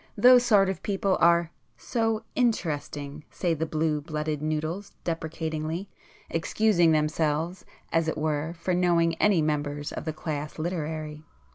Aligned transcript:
Those 0.17 0.43
sort 0.43 0.67
of 0.67 0.81
people 0.81 1.15
are 1.21 1.51
so 1.77 2.23
'interesting' 2.33 3.23
say 3.29 3.53
the 3.53 3.67
blue 3.67 4.01
blooded 4.01 4.41
noodles 4.41 4.93
deprecatingly, 5.03 5.91
excusing 6.27 6.91
themselves 6.91 7.65
as 7.93 8.07
it 8.07 8.17
were 8.17 8.55
for 8.57 8.73
knowing 8.73 9.13
any 9.21 9.43
members 9.43 9.91
of 9.91 10.05
the 10.05 10.13
class 10.13 10.57
literary. 10.57 11.23